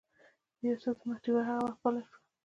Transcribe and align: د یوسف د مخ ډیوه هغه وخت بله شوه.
د 0.59 0.59
یوسف 0.67 0.95
د 0.99 1.01
مخ 1.07 1.17
ډیوه 1.23 1.41
هغه 1.49 1.61
وخت 1.65 1.79
بله 1.83 2.01
شوه. 2.07 2.17